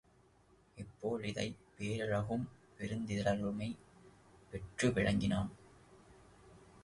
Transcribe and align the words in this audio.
ஹிப்போலிதை 0.77 1.45
பேரழகும் 1.77 2.45
பெருந்ததிறலும 2.79 3.67
பெற்று 4.51 4.91
விளங்கினான். 4.91 5.51